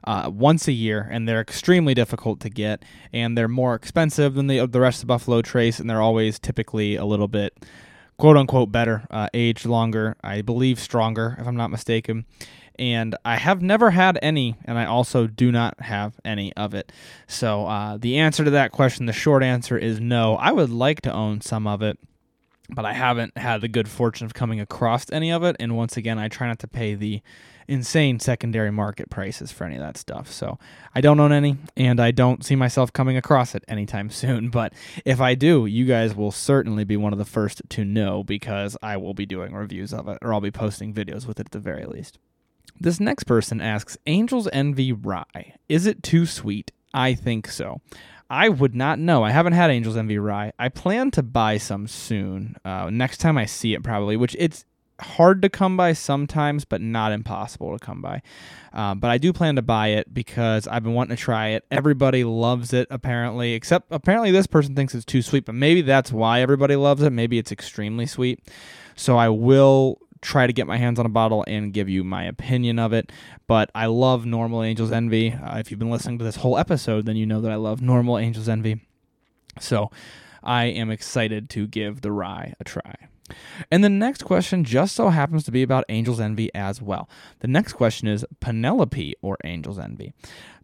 [0.04, 4.48] uh, once a year, and they're extremely difficult to get, and they're more expensive than
[4.48, 7.58] the the rest of Buffalo Trace, and they're always typically a little bit
[8.18, 12.26] quote unquote better, uh, aged longer, I believe stronger, if I'm not mistaken
[12.82, 16.92] and I have never had any, and I also do not have any of it.
[17.28, 20.36] So uh, the answer to that question, the short answer is no.
[20.38, 22.00] I would like to own some of it,
[22.72, 25.58] but I haven't had the good fortune of coming across any of it.
[25.60, 27.22] And once again, I try not to pay the
[27.68, 30.32] insane secondary market prices for any of that stuff.
[30.32, 30.58] So
[30.96, 34.50] I don't own any, and I don't see myself coming across it anytime soon.
[34.50, 34.74] But
[35.06, 38.76] if I do, you guys will certainly be one of the first to know because
[38.82, 41.52] I will be doing reviews of it, or I'll be posting videos with it at
[41.52, 42.18] the very least.
[42.82, 45.54] This next person asks Angel's Envy Rye.
[45.70, 46.72] Is it too sweet?
[46.94, 47.80] I think so.
[48.28, 49.24] I would not know.
[49.24, 50.52] I haven't had Angel's Envy Rye.
[50.58, 52.56] I plan to buy some soon.
[52.66, 54.66] Uh, next time I see it, probably, which it's
[55.00, 58.24] hard to come by sometimes, but not impossible to come by.
[58.74, 61.66] Uh, but I do plan to buy it because I've been wanting to try it.
[61.70, 66.12] Everybody loves it, apparently, except apparently this person thinks it's too sweet, but maybe that's
[66.12, 67.12] why everybody loves it.
[67.12, 68.40] Maybe it's extremely sweet.
[68.96, 72.24] So I will try to get my hands on a bottle and give you my
[72.24, 73.12] opinion of it.
[73.48, 75.34] But I love Normal Angel's Envy.
[75.34, 77.82] Uh, if you've been listening to this whole episode, then you know that I love
[77.82, 78.82] Normal Angel's Envy.
[79.60, 79.92] So
[80.44, 82.96] I am excited to give the rye a try.
[83.72, 87.10] And the next question just so happens to be about Angel's Envy as well.
[87.40, 90.14] The next question is Penelope or Angel's Envy.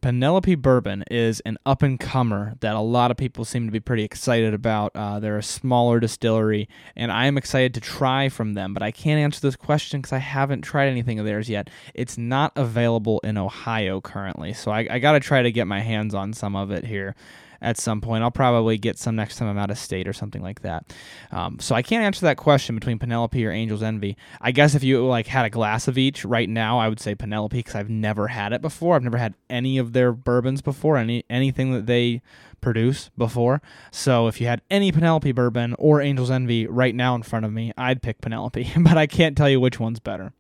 [0.02, 3.80] Penelope Bourbon is an up and comer that a lot of people seem to be
[3.80, 4.92] pretty excited about.
[4.96, 8.92] Uh, they're a smaller distillery, and I am excited to try from them, but I
[8.92, 11.70] can't answer this question because I haven't tried anything of theirs yet.
[11.96, 15.80] It's not available in Ohio currently, so I, I got to try to get my
[15.80, 17.16] hands on some of it here
[17.62, 18.24] at some point.
[18.24, 20.94] I'll probably get some next time I'm out of state or something like that.
[21.32, 24.18] Um, so I can't answer that question between Penelope or Angel's Envy.
[24.42, 27.16] I guess if you like had a glass of each right now, I would say
[27.16, 28.96] Penelope because I've never had it before.
[28.96, 32.22] I've never had any of their bourbons before, any anything that they
[32.62, 33.62] produce before.
[33.92, 37.54] So if you had any Penelope bourbon or Angel's Envy right now in front of
[37.54, 40.34] me, I'd pick Penelope, but I can't tell you which one's better.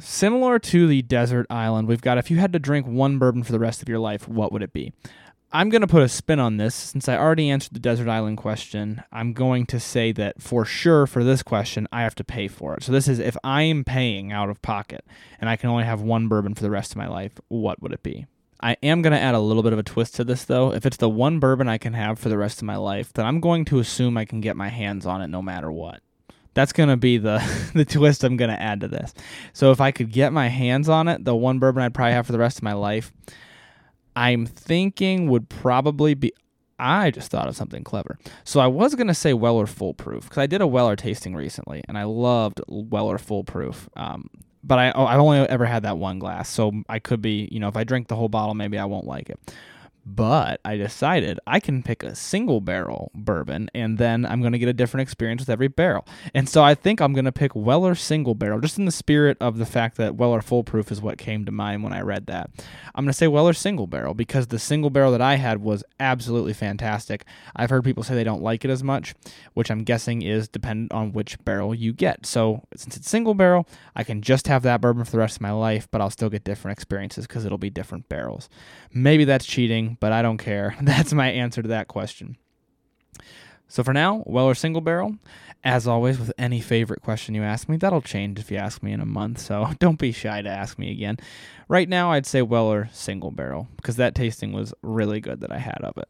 [0.00, 3.52] Similar to the desert island, we've got if you had to drink one bourbon for
[3.52, 4.92] the rest of your life, what would it be?
[5.54, 8.38] I'm going to put a spin on this since I already answered the desert island
[8.38, 9.04] question.
[9.12, 12.74] I'm going to say that for sure for this question, I have to pay for
[12.74, 12.82] it.
[12.82, 15.04] So this is if I am paying out of pocket
[15.40, 17.92] and I can only have one bourbon for the rest of my life, what would
[17.92, 18.26] it be?
[18.60, 20.72] I am going to add a little bit of a twist to this though.
[20.72, 23.24] If it's the one bourbon I can have for the rest of my life, then
[23.24, 26.00] I'm going to assume I can get my hands on it no matter what.
[26.54, 27.40] That's going to be the
[27.74, 29.14] the twist I'm going to add to this.
[29.52, 32.26] So if I could get my hands on it, the one bourbon I'd probably have
[32.26, 33.12] for the rest of my life,
[34.16, 36.32] I'm thinking would probably be
[36.78, 38.18] I just thought of something clever.
[38.44, 41.82] So I was gonna say Weller Full Proof because I did a Weller tasting recently,
[41.88, 43.88] and I loved Weller Full Proof.
[43.96, 44.28] Um,
[44.62, 47.60] but I oh, I've only ever had that one glass, so I could be you
[47.60, 49.38] know if I drink the whole bottle, maybe I won't like it.
[50.06, 54.58] But I decided I can pick a single barrel bourbon and then I'm going to
[54.58, 56.06] get a different experience with every barrel.
[56.34, 59.38] And so I think I'm going to pick Weller single barrel, just in the spirit
[59.40, 62.26] of the fact that Weller Full Proof is what came to mind when I read
[62.26, 62.50] that.
[62.94, 65.84] I'm going to say Weller single barrel because the single barrel that I had was
[65.98, 67.24] absolutely fantastic.
[67.56, 69.14] I've heard people say they don't like it as much,
[69.54, 72.26] which I'm guessing is dependent on which barrel you get.
[72.26, 75.42] So since it's single barrel, I can just have that bourbon for the rest of
[75.42, 78.48] my life, but I'll still get different experiences because it'll be different barrels.
[78.92, 80.76] Maybe that's cheating, but I don't care.
[80.82, 82.36] That's my answer to that question.
[83.68, 85.16] So for now, Weller single barrel.
[85.64, 88.92] As always, with any favorite question you ask me, that'll change if you ask me
[88.92, 91.16] in a month, so don't be shy to ask me again.
[91.68, 95.58] Right now, I'd say Weller single barrel, because that tasting was really good that I
[95.58, 96.08] had of it.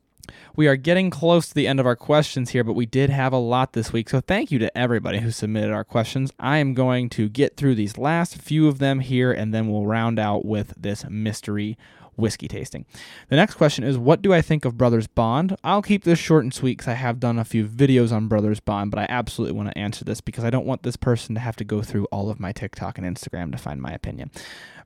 [0.56, 3.32] We are getting close to the end of our questions here, but we did have
[3.32, 4.08] a lot this week.
[4.08, 6.32] So thank you to everybody who submitted our questions.
[6.38, 9.86] I am going to get through these last few of them here, and then we'll
[9.86, 11.76] round out with this mystery
[12.16, 12.84] whiskey tasting.
[13.28, 15.56] The next question is What do I think of Brothers Bond?
[15.64, 18.60] I'll keep this short and sweet because I have done a few videos on Brothers
[18.60, 21.40] Bond, but I absolutely want to answer this because I don't want this person to
[21.40, 24.30] have to go through all of my TikTok and Instagram to find my opinion.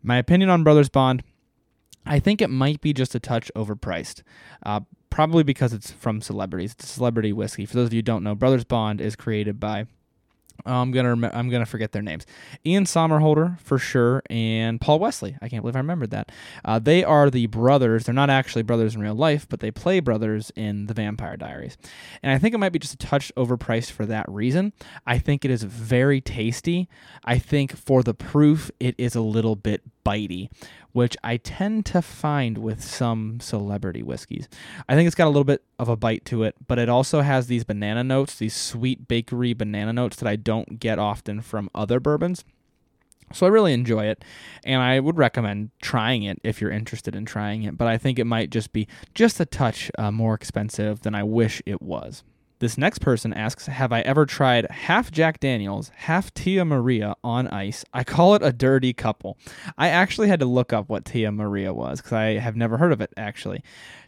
[0.03, 1.23] My opinion on Brothers Bond.
[2.07, 4.23] I think it might be just a touch overpriced.
[4.65, 6.73] Uh, probably because it's from celebrities.
[6.73, 7.67] It's a celebrity whiskey.
[7.67, 9.87] For those of you who don't know, Brothers Bond is created by
[10.67, 12.27] I'm gonna rem- I'm gonna forget their names.
[12.67, 15.37] Ian Somerhalder for sure, and Paul Wesley.
[15.41, 16.31] I can't believe I remembered that.
[16.65, 18.05] Uh, they are the brothers.
[18.05, 21.77] They're not actually brothers in real life, but they play brothers in the Vampire Diaries.
[22.23, 24.73] And I think it might be just a touch overpriced for that reason.
[25.07, 26.89] I think it is very tasty.
[27.25, 30.51] I think for the proof, it is a little bit bitey,
[30.93, 34.49] which I tend to find with some celebrity whiskeys.
[34.89, 37.21] I think it's got a little bit of a bite to it, but it also
[37.21, 41.71] has these banana notes, these sweet bakery banana notes that I don't get often from
[41.75, 42.45] other bourbons.
[43.33, 44.25] So I really enjoy it,
[44.65, 47.77] and I would recommend trying it if you're interested in trying it.
[47.77, 51.25] But I think it might just be just a touch uh, more expensive than I
[51.25, 52.25] wish it was.
[52.61, 57.47] This next person asks Have I ever tried half Jack Daniels, half Tia Maria on
[57.49, 57.85] ice?
[57.93, 59.39] I call it a dirty couple.
[59.77, 62.93] I actually had to look up what Tia Maria was because I have never heard
[62.93, 63.63] of it actually.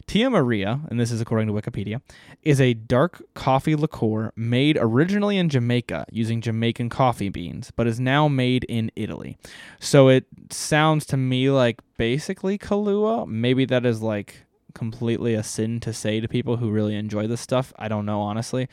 [0.05, 2.01] Tia Maria, and this is according to Wikipedia,
[2.43, 7.99] is a dark coffee liqueur made originally in Jamaica using Jamaican coffee beans, but is
[8.01, 9.37] now made in Italy.
[9.79, 13.25] So it sounds to me like basically Kahlua.
[13.27, 17.41] Maybe that is like completely a sin to say to people who really enjoy this
[17.41, 17.73] stuff.
[17.77, 18.67] I don't know, honestly.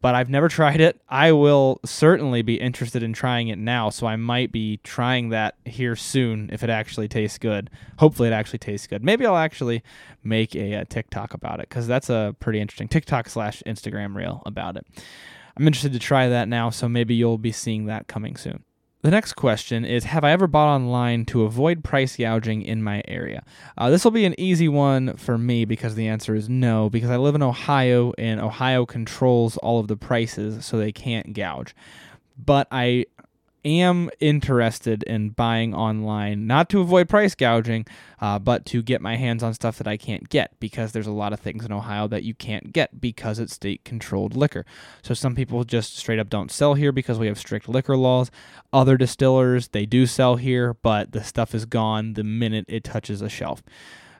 [0.00, 1.00] But I've never tried it.
[1.08, 5.56] I will certainly be interested in trying it now, so I might be trying that
[5.64, 7.70] here soon if it actually tastes good.
[7.98, 9.04] Hopefully, it actually tastes good.
[9.04, 9.82] Maybe I'll actually
[10.24, 14.42] make a, a TikTok about it because that's a pretty interesting TikTok slash Instagram reel
[14.44, 14.86] about it.
[15.56, 18.64] I'm interested to try that now, so maybe you'll be seeing that coming soon.
[19.02, 23.02] The next question is Have I ever bought online to avoid price gouging in my
[23.08, 23.42] area?
[23.76, 27.10] Uh, this will be an easy one for me because the answer is no, because
[27.10, 31.74] I live in Ohio and Ohio controls all of the prices so they can't gouge.
[32.38, 33.06] But I
[33.64, 37.86] am interested in buying online, not to avoid price gouging,
[38.20, 41.12] uh, but to get my hands on stuff that I can't get because there's a
[41.12, 44.64] lot of things in Ohio that you can't get because it's state controlled liquor.
[45.02, 48.30] So some people just straight up don't sell here because we have strict liquor laws.
[48.72, 53.22] Other distillers, they do sell here, but the stuff is gone the minute it touches
[53.22, 53.62] a shelf.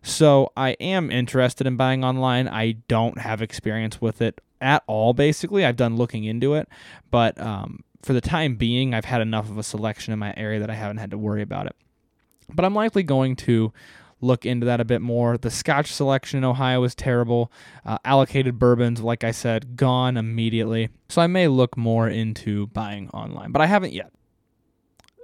[0.02, 2.48] So I am interested in buying online.
[2.48, 5.64] I don't have experience with it at all, basically.
[5.64, 6.68] I've done looking into it,
[7.10, 10.60] but um, for the time being, I've had enough of a selection in my area
[10.60, 11.76] that I haven't had to worry about it.
[12.52, 13.72] But I'm likely going to
[14.20, 15.36] look into that a bit more.
[15.36, 17.52] The Scotch selection in Ohio is terrible.
[17.84, 20.90] Uh, allocated bourbons, like I said, gone immediately.
[21.08, 24.12] So I may look more into buying online, but I haven't yet.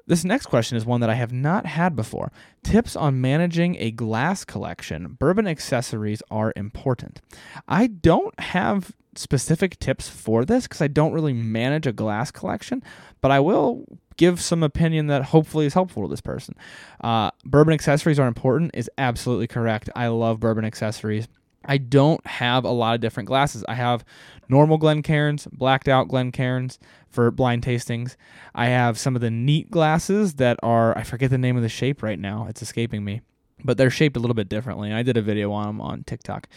[0.09, 2.33] This next question is one that I have not had before.
[2.63, 5.17] Tips on managing a glass collection.
[5.19, 7.21] Bourbon accessories are important.
[7.69, 12.83] I don't have specific tips for this because I don't really manage a glass collection,
[13.21, 13.85] but I will
[14.17, 16.55] give some opinion that hopefully is helpful to this person.
[17.03, 19.91] Uh, bourbon accessories are important is absolutely correct.
[19.95, 21.29] I love bourbon accessories.
[21.69, 23.65] I don't have a lot of different glasses.
[23.69, 24.05] I have
[24.49, 26.79] normal Glencairns, blacked out Glencairns
[27.11, 28.17] for blind tastings.
[28.55, 31.69] I have some of the neat glasses that are, I forget the name of the
[31.69, 32.47] shape right now.
[32.49, 33.21] It's escaping me,
[33.63, 34.93] but they're shaped a little bit differently.
[34.93, 36.49] I did a video on them on TikTok.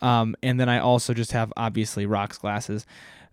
[0.00, 2.86] Um, and then I also just have obviously rocks glasses.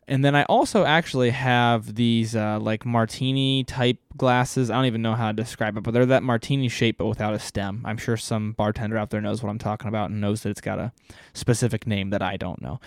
[0.08, 4.70] And then I also actually have these uh, like martini type glasses.
[4.70, 7.34] I don't even know how to describe it, but they're that martini shape but without
[7.34, 7.82] a stem.
[7.86, 10.62] I'm sure some bartender out there knows what I'm talking about and knows that it's
[10.62, 10.92] got a
[11.34, 12.80] specific name that I don't know.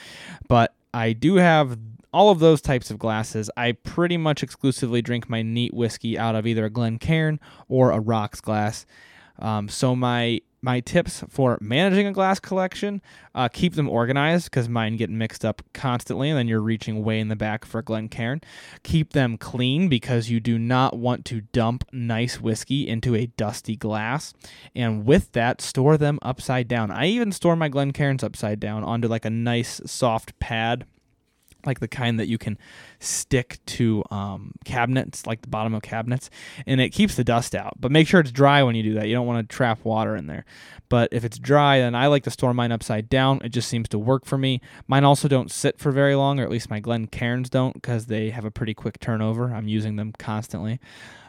[0.48, 1.76] But I do have
[2.12, 3.50] all of those types of glasses.
[3.56, 8.00] I pretty much exclusively drink my neat whiskey out of either a Glencairn or a
[8.00, 8.86] rocks glass.
[9.40, 13.00] Um, so my my tips for managing a glass collection
[13.34, 17.20] uh, keep them organized because mine get mixed up constantly and then you're reaching way
[17.20, 18.40] in the back for Glencairn.
[18.82, 23.76] Keep them clean because you do not want to dump nice whiskey into a dusty
[23.76, 24.34] glass.
[24.74, 26.90] And with that, store them upside down.
[26.90, 30.84] I even store my Glencairns upside down onto like a nice soft pad
[31.66, 32.56] like the kind that you can
[33.00, 36.30] stick to um, cabinets, like the bottom of cabinets,
[36.66, 37.74] and it keeps the dust out.
[37.80, 39.08] But make sure it's dry when you do that.
[39.08, 40.44] You don't want to trap water in there.
[40.88, 43.40] But if it's dry, then I like to store mine upside down.
[43.44, 44.60] It just seems to work for me.
[44.86, 48.30] Mine also don't sit for very long, or at least my Glencairns don't, because they
[48.30, 49.52] have a pretty quick turnover.
[49.52, 50.80] I'm using them constantly.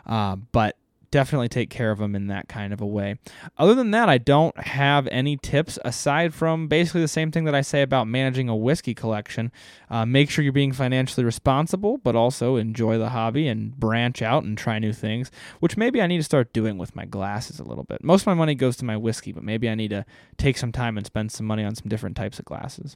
[0.05, 0.77] Uh, but
[1.11, 3.17] definitely take care of them in that kind of a way.
[3.57, 7.55] Other than that, I don't have any tips aside from basically the same thing that
[7.55, 9.51] I say about managing a whiskey collection.
[9.89, 14.43] Uh, make sure you're being financially responsible, but also enjoy the hobby and branch out
[14.43, 17.63] and try new things, which maybe I need to start doing with my glasses a
[17.63, 18.03] little bit.
[18.03, 20.05] Most of my money goes to my whiskey, but maybe I need to
[20.37, 22.95] take some time and spend some money on some different types of glasses.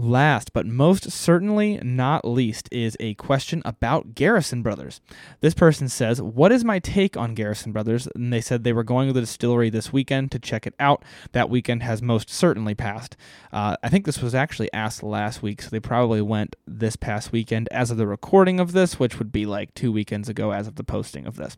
[0.00, 5.00] Last but most certainly not least is a question about Garrison Brothers.
[5.40, 8.06] This person says, What is my take on Garrison Brothers?
[8.14, 11.04] And they said they were going to the distillery this weekend to check it out.
[11.32, 13.16] That weekend has most certainly passed.
[13.52, 17.32] Uh, I think this was actually asked last week, so they probably went this past
[17.32, 20.68] weekend as of the recording of this, which would be like two weekends ago as
[20.68, 21.56] of the posting of this.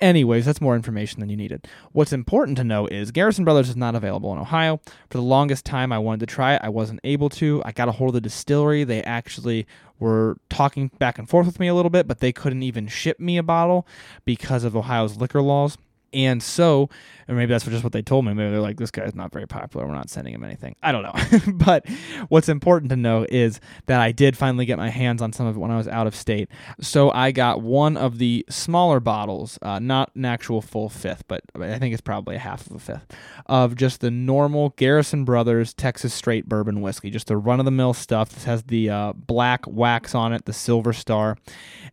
[0.00, 1.66] Anyways, that's more information than you needed.
[1.92, 4.80] What's important to know is Garrison Brothers is not available in Ohio.
[5.10, 6.60] For the longest time, I wanted to try it.
[6.62, 7.62] I wasn't able to.
[7.64, 8.84] I got a hold of the distillery.
[8.84, 9.66] They actually
[9.98, 13.18] were talking back and forth with me a little bit, but they couldn't even ship
[13.18, 13.86] me a bottle
[14.24, 15.78] because of Ohio's liquor laws.
[16.12, 16.88] And so,
[17.28, 18.32] or maybe that's just what they told me.
[18.32, 19.86] Maybe they're like, this guy's not very popular.
[19.86, 20.76] We're not sending him anything.
[20.82, 21.52] I don't know.
[21.54, 21.88] but
[22.28, 25.56] what's important to know is that I did finally get my hands on some of
[25.56, 26.48] it when I was out of state.
[26.80, 31.42] So I got one of the smaller bottles, uh, not an actual full fifth, but
[31.60, 33.06] I think it's probably a half of a fifth,
[33.46, 37.10] of just the normal Garrison Brothers Texas Straight Bourbon Whiskey.
[37.10, 38.30] Just the run of the mill stuff.
[38.30, 41.36] This has the uh, black wax on it, the silver star.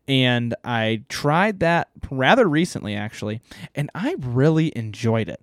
[0.07, 3.41] And I tried that rather recently, actually.
[3.73, 5.41] And really enjoyed it.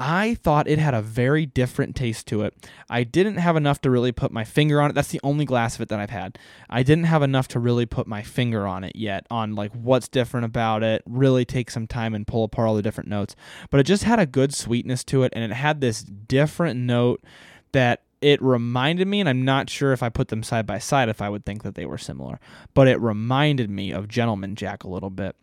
[0.00, 2.54] I thought it had a very different taste to it.
[2.88, 4.92] I didn't have enough to really put my finger on it.
[4.94, 6.38] That's the only glass of it that I've had.
[6.70, 10.06] I didn't have enough to really put my finger on it yet, on like what's
[10.06, 13.34] different about it, really take some time and pull apart all the different notes.
[13.70, 17.24] But it just had a good sweetness to it, and it had this different note
[17.72, 21.08] that it reminded me, and I'm not sure if I put them side by side
[21.08, 22.40] if I would think that they were similar,
[22.74, 25.36] but it reminded me of Gentleman Jack a little bit.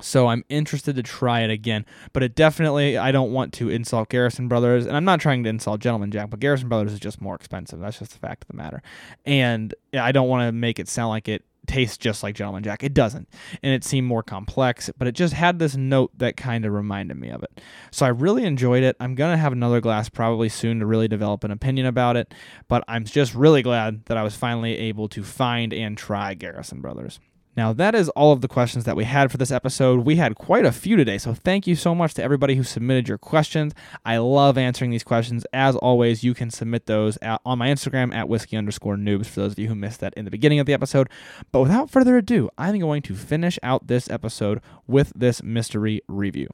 [0.00, 4.08] So I'm interested to try it again, but it definitely I don't want to insult
[4.08, 7.20] Garrison Brothers, and I'm not trying to insult Gentleman Jack, but Garrison Brothers is just
[7.20, 7.78] more expensive.
[7.78, 8.82] That's just the fact of the matter,
[9.24, 12.82] and I don't want to make it sound like it tastes just like Gentleman Jack.
[12.82, 13.28] It doesn't,
[13.62, 17.16] and it seemed more complex, but it just had this note that kind of reminded
[17.16, 17.60] me of it.
[17.92, 18.96] So I really enjoyed it.
[18.98, 22.34] I'm gonna have another glass probably soon to really develop an opinion about it,
[22.66, 26.80] but I'm just really glad that I was finally able to find and try Garrison
[26.80, 27.20] Brothers.
[27.54, 30.06] Now, that is all of the questions that we had for this episode.
[30.06, 33.08] We had quite a few today, so thank you so much to everybody who submitted
[33.08, 33.74] your questions.
[34.06, 35.44] I love answering these questions.
[35.52, 39.40] As always, you can submit those at, on my Instagram at whiskey underscore noobs for
[39.40, 41.10] those of you who missed that in the beginning of the episode.
[41.50, 46.48] But without further ado, I'm going to finish out this episode with this mystery review.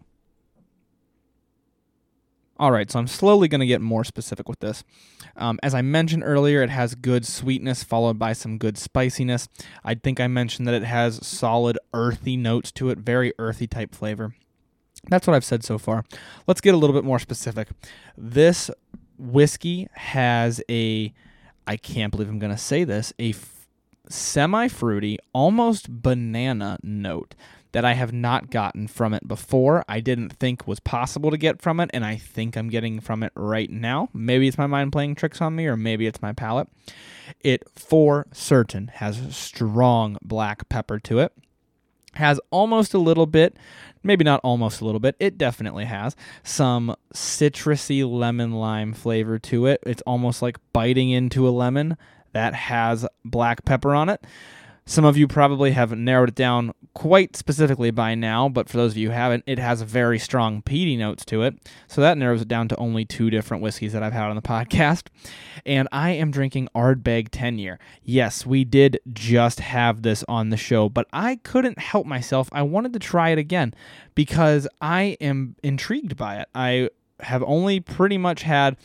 [2.58, 4.82] All right, so I'm slowly going to get more specific with this.
[5.36, 9.48] Um, as I mentioned earlier, it has good sweetness followed by some good spiciness.
[9.84, 13.94] I think I mentioned that it has solid earthy notes to it, very earthy type
[13.94, 14.34] flavor.
[15.08, 16.04] That's what I've said so far.
[16.48, 17.68] Let's get a little bit more specific.
[18.16, 18.72] This
[19.16, 21.14] whiskey has a,
[21.66, 23.68] I can't believe I'm going to say this, a f-
[24.08, 27.36] semi fruity, almost banana note
[27.72, 29.84] that I have not gotten from it before.
[29.88, 33.22] I didn't think was possible to get from it, and I think I'm getting from
[33.22, 34.08] it right now.
[34.12, 36.68] Maybe it's my mind playing tricks on me, or maybe it's my palate.
[37.40, 41.32] It for certain has strong black pepper to it.
[42.14, 43.56] Has almost a little bit,
[44.02, 49.66] maybe not almost a little bit, it definitely has some citrusy lemon lime flavor to
[49.66, 49.80] it.
[49.84, 51.96] It's almost like biting into a lemon
[52.32, 54.24] that has black pepper on it
[54.88, 58.92] Some of you probably have narrowed it down quite specifically by now, but for those
[58.92, 61.58] of you who haven't, it has very strong peaty notes to it.
[61.88, 64.40] So that narrows it down to only two different whiskeys that I've had on the
[64.48, 65.08] podcast.
[65.66, 67.78] And I am drinking Ardbeg 10 year.
[68.02, 72.48] Yes, we did just have this on the show, but I couldn't help myself.
[72.50, 73.74] I wanted to try it again
[74.14, 76.48] because I am intrigued by it.
[76.54, 76.88] I
[77.20, 78.78] have only pretty much had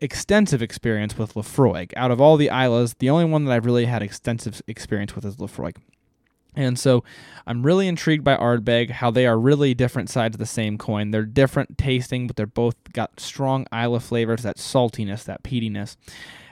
[0.00, 1.92] extensive experience with Laphroaig.
[1.96, 5.24] Out of all the Islays, the only one that I've really had extensive experience with
[5.24, 5.76] is Laphroaig.
[6.54, 7.04] And so
[7.46, 11.10] I'm really intrigued by Ardbeg, how they are really different sides of the same coin.
[11.10, 15.96] They're different tasting, but they're both got strong Islay flavors, that saltiness, that peatiness,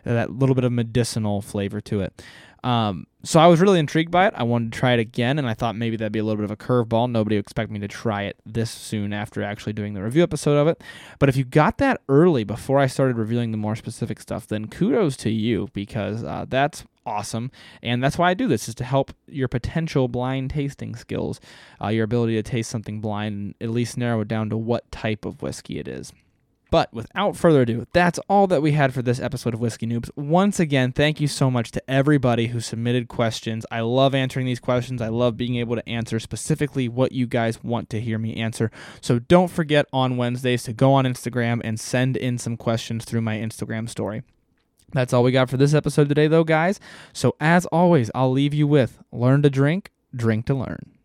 [0.05, 2.23] that little bit of medicinal flavor to it.
[2.67, 4.35] Um, so I was really intrigued by it.
[4.37, 6.45] I wanted to try it again, and I thought maybe that'd be a little bit
[6.45, 7.09] of a curveball.
[7.09, 10.57] Nobody would expect me to try it this soon after actually doing the review episode
[10.57, 10.83] of it.
[11.21, 14.67] But if you got that early before I started reviewing the more specific stuff, then
[14.67, 17.53] kudos to you because uh, that's awesome.
[17.85, 21.41] And that's why I do this is to help your potential blind tasting skills,
[21.81, 24.91] uh, your ability to taste something blind, and at least narrow it down to what
[24.91, 26.13] type of whiskey it is.
[26.71, 30.11] But without further ado, that's all that we had for this episode of Whiskey Noobs.
[30.17, 33.65] Once again, thank you so much to everybody who submitted questions.
[33.71, 35.01] I love answering these questions.
[35.01, 38.71] I love being able to answer specifically what you guys want to hear me answer.
[39.01, 43.23] So don't forget on Wednesdays to go on Instagram and send in some questions through
[43.23, 44.23] my Instagram story.
[44.93, 46.81] That's all we got for this episode today, though, guys.
[47.13, 50.96] So, as always, I'll leave you with learn to drink, drink to learn.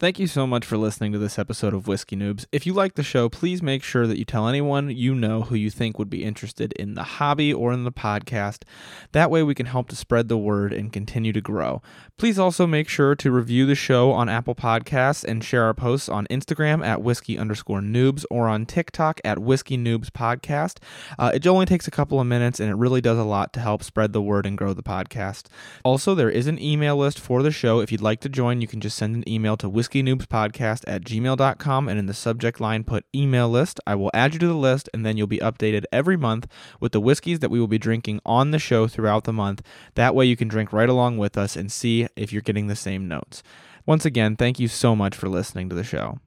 [0.00, 2.46] Thank you so much for listening to this episode of Whiskey Noobs.
[2.50, 5.54] If you like the show, please make sure that you tell anyone you know who
[5.54, 8.64] you think would be interested in the hobby or in the podcast.
[9.12, 11.80] That way, we can help to spread the word and continue to grow.
[12.18, 16.08] Please also make sure to review the show on Apple Podcasts and share our posts
[16.08, 20.78] on Instagram at whiskey underscore noobs or on TikTok at whiskey noobs podcast.
[21.20, 23.60] Uh, it only takes a couple of minutes and it really does a lot to
[23.60, 25.44] help spread the word and grow the podcast.
[25.84, 27.78] Also, there is an email list for the show.
[27.78, 31.04] If you'd like to join, you can just send an email to whiskey whiskeynoobspodcast at
[31.04, 33.80] gmail.com and in the subject line put email list.
[33.86, 36.46] I will add you to the list and then you'll be updated every month
[36.80, 39.62] with the whiskeys that we will be drinking on the show throughout the month.
[39.94, 42.76] That way you can drink right along with us and see if you're getting the
[42.76, 43.42] same notes.
[43.86, 46.18] Once again, thank you so much for listening to the show.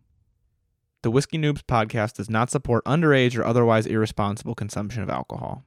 [1.03, 5.63] The Whiskey Noobs podcast does not support underage or otherwise irresponsible consumption of alcohol.